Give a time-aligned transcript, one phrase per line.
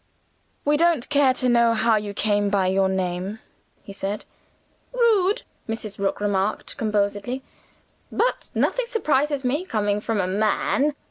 [0.65, 3.37] "We don't care to know how you came by your name,"
[3.83, 4.25] he said.
[4.91, 5.99] "Rude," Mrs.
[5.99, 7.43] Rook remarked, composedly.
[8.11, 10.95] "But nothing surprises me, coming from a man."